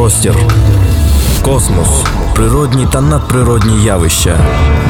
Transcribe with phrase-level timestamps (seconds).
[0.00, 0.36] простір,
[1.42, 1.88] космос,
[2.34, 4.38] природні та надприродні явища,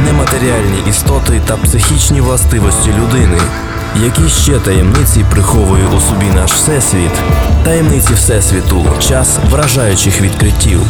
[0.05, 3.39] нематеріальні істоти та психічні властивості людини.
[4.05, 7.11] Які ще таємниці приховує у собі наш всесвіт,
[7.65, 10.81] таємниці всесвіту, час вражаючих відкриттів.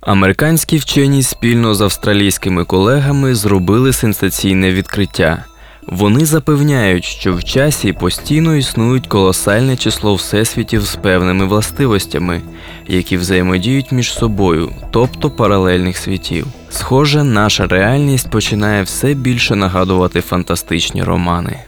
[0.00, 5.44] Американські вчені спільно з австралійськими колегами зробили сенсаційне відкриття.
[5.86, 12.42] Вони запевняють, що в часі постійно існують колосальне число всесвітів з певними властивостями,
[12.86, 16.46] які взаємодіють між собою, тобто паралельних світів.
[16.70, 21.58] Схоже, наша реальність починає все більше нагадувати фантастичні романи.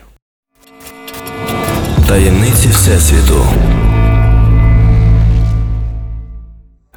[2.08, 3.46] Таємниці Всесвіту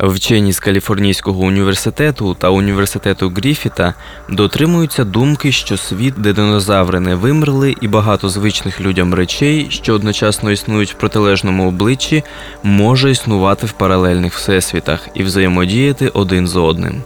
[0.08, 3.94] Вчені з Каліфорнійського університету та університету Гріфіта
[4.30, 10.52] дотримуються думки, що світ, де динозаври не вимерли, і багато звичних людям речей, що одночасно
[10.52, 12.24] існують в протилежному обличчі,
[12.64, 17.02] може існувати в паралельних всесвітах і взаємодіяти один з одним.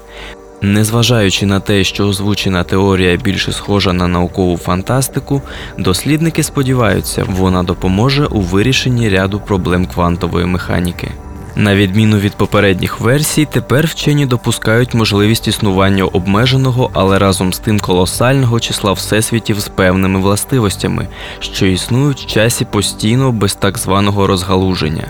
[0.62, 5.42] Незважаючи на те, що озвучена теорія більше схожа на наукову фантастику,
[5.78, 11.12] дослідники сподіваються, вона допоможе у вирішенні ряду проблем квантової механіки.
[11.58, 17.80] На відміну від попередніх версій, тепер вчені допускають можливість існування обмеженого, але разом з тим
[17.80, 21.08] колосального числа всесвітів з певними властивостями,
[21.40, 25.08] що існують в часі постійно без так званого розгалуження.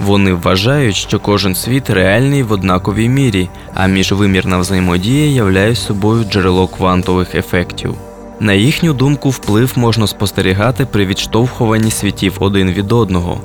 [0.00, 6.66] Вони вважають, що кожен світ реальний в однаковій мірі, а міжвимірна взаємодія являє собою джерело
[6.66, 7.94] квантових ефектів.
[8.40, 13.40] На їхню думку, вплив можна спостерігати при відштовхуванні світів один від одного.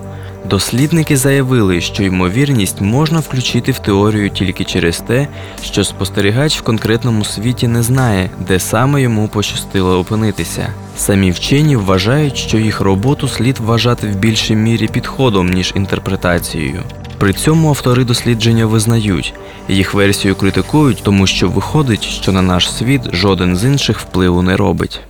[0.49, 5.27] Дослідники заявили, що ймовірність можна включити в теорію тільки через те,
[5.63, 10.67] що спостерігач в конкретному світі не знає, де саме йому пощастило опинитися.
[10.97, 16.83] Самі вчені вважають, що їх роботу слід вважати в більшій мірі підходом, ніж інтерпретацією.
[17.17, 19.33] При цьому автори дослідження визнають,
[19.70, 24.58] їх версію критикують, тому що виходить, що на наш світ жоден з інших впливу не
[24.58, 25.02] робить.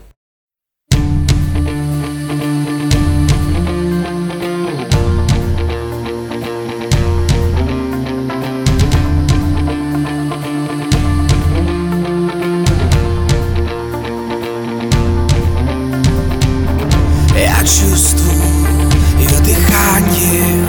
[17.66, 18.44] Чувствую
[19.20, 20.68] ее дыхание.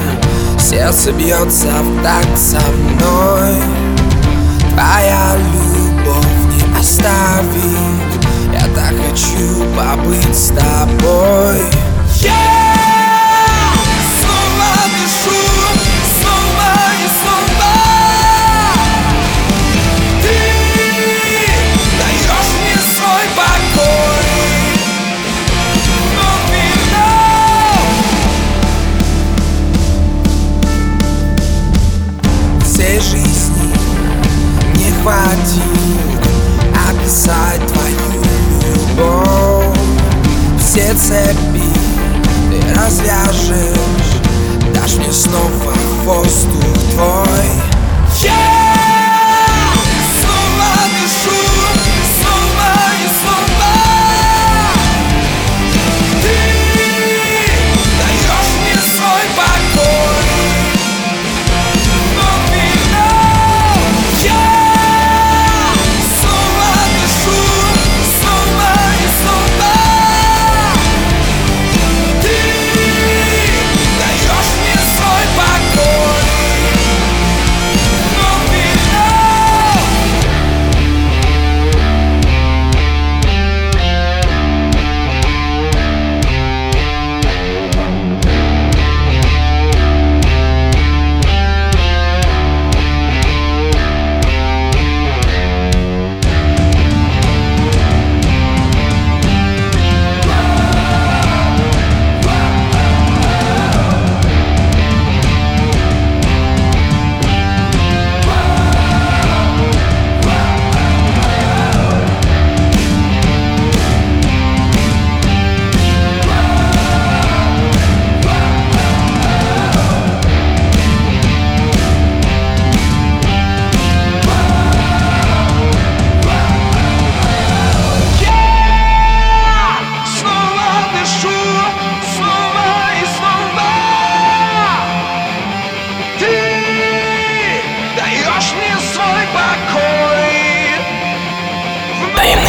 [0.59, 3.55] Сердце бьется в такт со мной.
[4.73, 6.46] Твоя любовь
[35.37, 35.63] хватит
[36.91, 37.97] Описать твою
[38.63, 39.79] любовь.
[40.59, 41.63] Все цепи
[42.51, 44.21] ты развяжешь
[44.75, 45.73] Дашь мне снова
[46.05, 47.63] воздух твой.
[48.23, 48.66] Я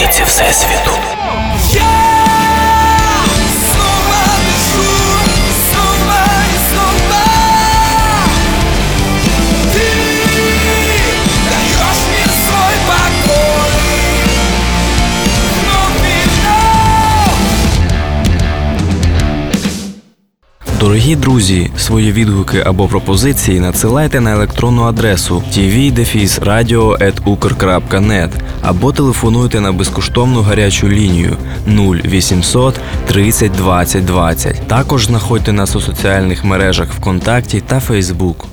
[0.07, 0.91] таємниці Всесвіту.
[20.79, 28.29] Дорогі друзі, свої відгуки або пропозиції надсилайте на електронну адресу tv.radio.ukr.net
[28.67, 31.37] або телефонуйте на безкоштовну гарячу лінію
[31.67, 34.67] 0800 30 20 20.
[34.67, 38.45] Також знаходьте нас у соціальних мережах ВКонтакті та Фейсбук.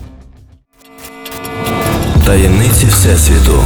[2.27, 3.61] Таємниці Всесвіту.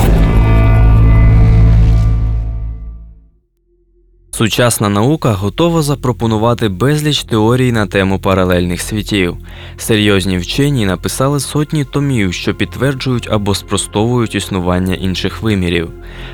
[4.39, 9.37] Сучасна наука готова запропонувати безліч теорій на тему паралельних світів.
[9.77, 15.91] Серйозні вчені написали сотні томів, що підтверджують або спростовують існування інших вимірів.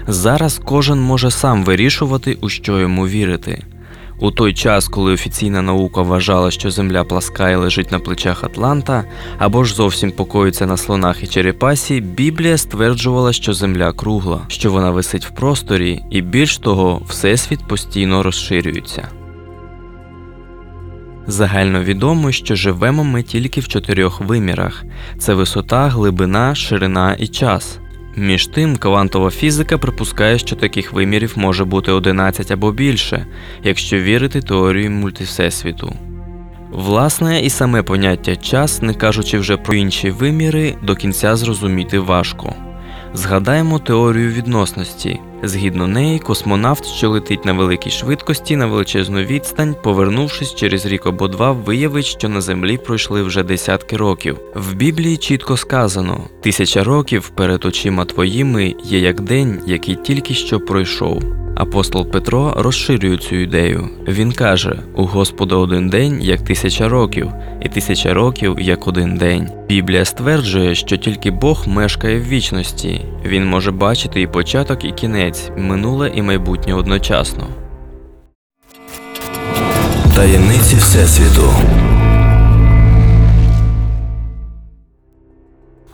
[0.08, 3.64] Зараз кожен може сам вирішувати, у що йому вірити.
[4.18, 9.04] У той час, коли офіційна наука вважала, що Земля пласка і лежить на плечах Атланта,
[9.38, 14.90] або ж зовсім покоїться на слонах і черепасі, Біблія стверджувала, що Земля кругла, що вона
[14.90, 19.08] висить в просторі, і більш того, Всесвіт постійно розширюється.
[21.26, 24.84] Загальновідомо, що живемо ми тільки в чотирьох вимірах:
[25.18, 27.78] це висота, глибина, ширина і час.
[28.16, 33.26] Між тим, квантова фізика припускає, що таких вимірів може бути 11 або більше,
[33.62, 35.92] якщо вірити теорії мультивсесвіту.
[36.70, 42.54] Власне, і саме поняття час, не кажучи вже про інші виміри, до кінця зрозуміти важко.
[43.14, 45.20] Згадаємо теорію відносності.
[45.44, 51.28] Згідно неї, космонавт, що летить на великій швидкості на величезну відстань, повернувшись через рік або
[51.28, 54.38] два, виявить, що на землі пройшли вже десятки років.
[54.54, 60.60] В Біблії чітко сказано: тисяча років перед очима твоїми є як день, який тільки що
[60.60, 61.22] пройшов.
[61.56, 63.88] Апостол Петро розширює цю ідею.
[64.08, 67.30] Він каже: у Господа один день як тисяча років,
[67.62, 69.48] і тисяча років як один день.
[69.68, 73.00] Біблія стверджує, що тільки Бог мешкає в вічності.
[73.24, 77.46] Він може бачити і початок, і кінець, минуле і майбутнє одночасно.
[80.14, 81.50] Таємниці Всесвіту.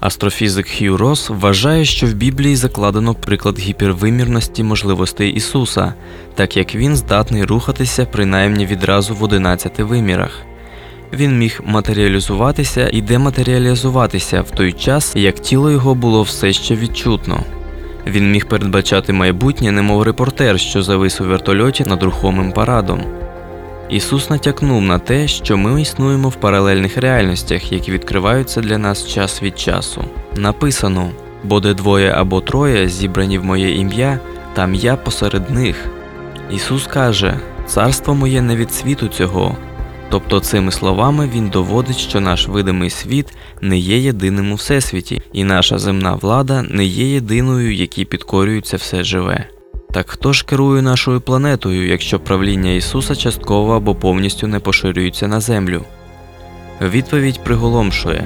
[0.00, 5.94] Астрофізик Хью Рос вважає, що в Біблії закладено приклад гіпервимірності можливостей Ісуса,
[6.34, 10.42] так як він здатний рухатися принаймні відразу в 11 вимірах.
[11.12, 17.44] Він міг матеріалізуватися і дематеріалізуватися в той час, як тіло його було все ще відчутно.
[18.06, 23.00] Він міг передбачати майбутнє, немов репортер, що завис у вертольоті над рухомим парадом.
[23.88, 29.42] Ісус натякнув на те, що ми існуємо в паралельних реальностях, які відкриваються для нас час
[29.42, 30.04] від часу.
[30.36, 31.10] Написано:
[31.44, 34.18] бо де двоє або троє зібрані в моє ім'я,
[34.54, 35.76] там я посеред них.
[36.50, 37.34] Ісус каже:
[37.66, 39.56] Царство моє не від світу цього.
[40.10, 43.26] Тобто цими словами Він доводить, що наш видимий світ
[43.60, 49.04] не є єдиним у всесвіті, і наша земна влада не є єдиною, якій підкорюється все
[49.04, 49.46] живе.
[49.92, 55.40] Так хто ж керує нашою планетою, якщо правління Ісуса частково або повністю не поширюється на
[55.40, 55.84] землю?
[56.80, 58.24] Відповідь приголомшує.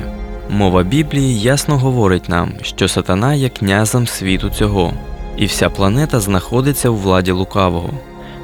[0.51, 4.93] Мова Біблії ясно говорить нам, що сатана є князем світу цього,
[5.37, 7.91] і вся планета знаходиться у владі лукавого.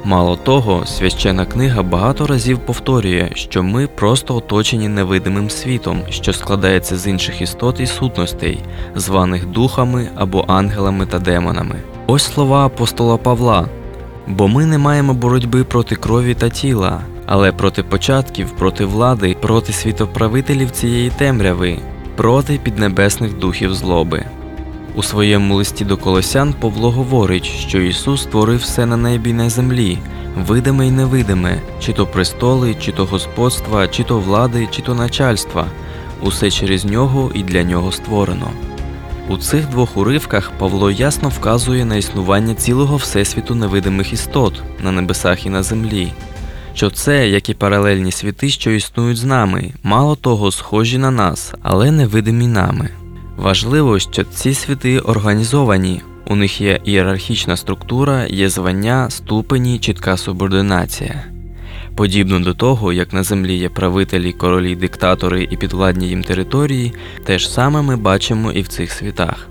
[0.03, 6.97] Мало того, священа книга багато разів повторює, що ми просто оточені невидимим світом, що складається
[6.97, 8.59] з інших істот і сутностей,
[8.95, 11.75] званих духами або ангелами та демонами.
[12.07, 13.67] Ось слова апостола Павла.
[14.27, 19.73] Бо ми не маємо боротьби проти крові та тіла, але проти початків, проти влади, проти
[19.73, 21.77] світоправителів цієї темряви,
[22.15, 24.25] проти піднебесних духів злоби.
[24.95, 29.97] У своєму листі до Колосян Павло говорить, що Ісус створив все на небі на землі,
[30.47, 35.65] видиме й невидиме, чи то престоли, чи то господства, чи то влади, чи то начальства,
[36.21, 38.51] усе через нього і для нього створено.
[39.29, 45.45] У цих двох уривках Павло ясно вказує на існування цілого всесвіту невидимих істот на небесах
[45.45, 46.13] і на землі,
[46.73, 51.53] що це, як і паралельні світи, що існують з нами, мало того, схожі на нас,
[51.61, 52.89] але невидимі нами.
[53.41, 61.23] Важливо, що ці світи організовані, у них є ієрархічна структура, є звання, ступені, чітка субординація.
[61.95, 66.93] Подібно до того, як на землі є правителі, королі, диктатори і підвладні їм території,
[67.25, 69.49] те ж саме ми бачимо і в цих світах.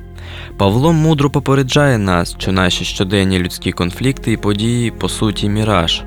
[0.57, 6.03] Павло мудро попереджає нас, що наші щоденні людські конфлікти і події по суті міраж.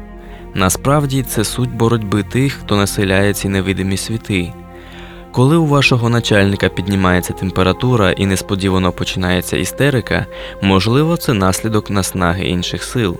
[0.54, 4.54] Насправді це суть боротьби тих, хто населяє ці невидимі світи.
[5.34, 10.26] Коли у вашого начальника піднімається температура і несподівано починається істерика,
[10.62, 13.18] можливо, це наслідок наснаги інших сил.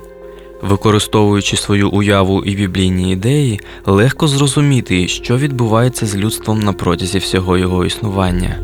[0.62, 7.58] Використовуючи свою уяву і біблійні ідеї, легко зрозуміти, що відбувається з людством на протязі всього
[7.58, 8.60] його існування.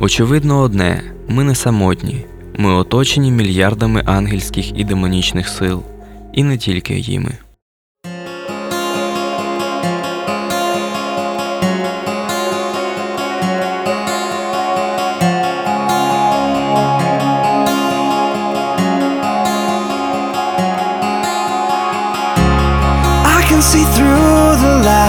[0.00, 2.24] Очевидно, одне ми не самотні,
[2.56, 5.82] ми оточені мільярдами ангельських і демонічних сил,
[6.32, 7.32] і не тільки їми.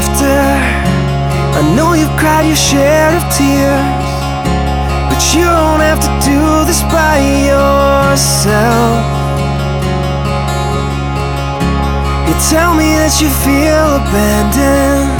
[0.03, 0.43] Laughter.
[1.59, 4.03] I know you've cried your share of tears,
[5.09, 7.19] but you don't have to do this by
[7.49, 8.99] yourself.
[12.27, 15.11] You tell me that you feel abandoned,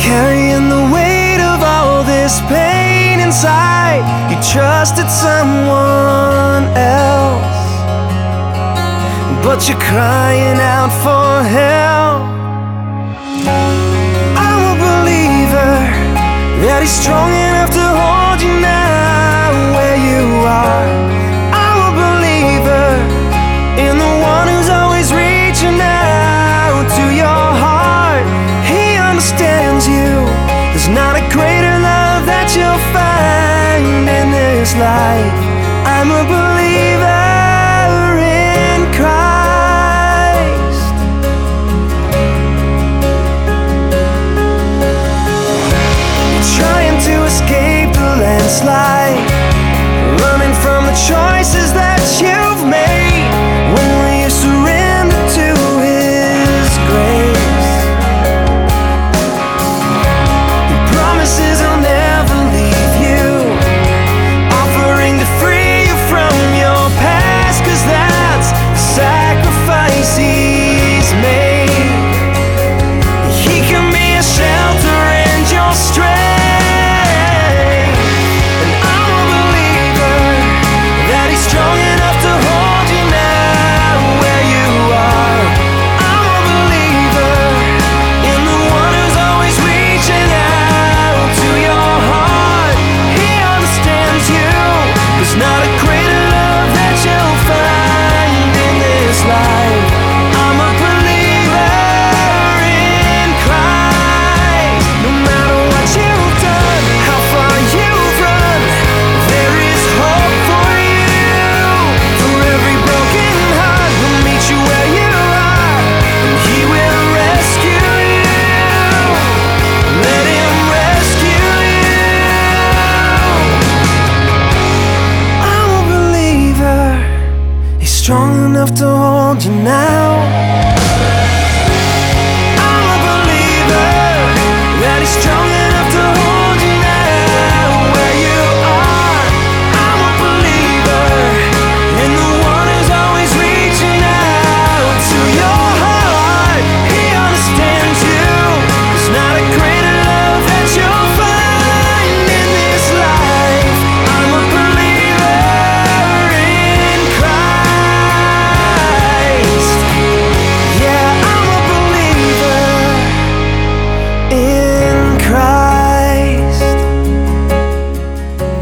[0.00, 4.04] carrying the weight of all this pain inside.
[4.30, 7.66] You trusted someone else,
[9.42, 12.47] but you're crying out for help.
[16.78, 20.86] That he's strong enough to hold you now where you are.
[21.50, 22.86] I'm a believer
[23.82, 28.22] in the one who's always reaching out to your heart.
[28.62, 30.22] He understands you.
[30.70, 35.34] There's not a greater love that you'll find in this life.
[35.82, 37.27] I'm a believer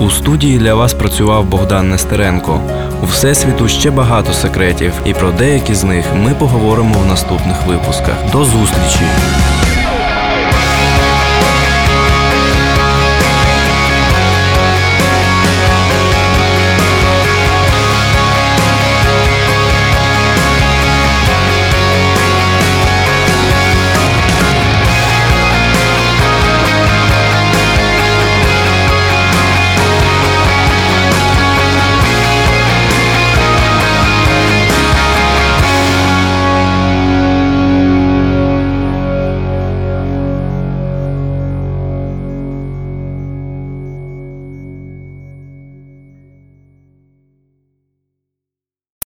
[0.07, 2.61] У студії для вас працював Богдан Нестеренко.
[3.03, 8.31] У всесвіту ще багато секретів, і про деякі з них ми поговоримо в наступних випусках.
[8.33, 9.05] До зустрічі!